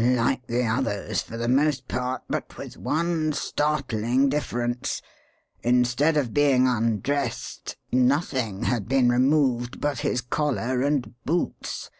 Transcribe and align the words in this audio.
"Like 0.00 0.46
the 0.46 0.64
others, 0.64 1.22
for 1.22 1.36
the 1.36 1.48
most 1.48 1.88
part, 1.88 2.22
but 2.28 2.56
with 2.56 2.76
one 2.76 3.32
startling 3.32 4.28
difference: 4.28 5.02
instead 5.64 6.16
of 6.16 6.32
being 6.32 6.68
undressed, 6.68 7.76
nothing 7.90 8.62
had 8.62 8.86
been 8.88 9.08
removed 9.10 9.80
but 9.80 9.98
his 10.06 10.20
collar 10.20 10.82
and 10.82 11.16
boots. 11.24 11.90